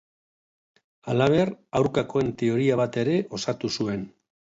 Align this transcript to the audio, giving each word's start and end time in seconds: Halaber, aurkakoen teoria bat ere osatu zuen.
Halaber, 1.11 1.51
aurkakoen 1.79 2.31
teoria 2.43 2.79
bat 2.81 2.97
ere 3.03 3.19
osatu 3.39 3.71
zuen. 3.77 4.09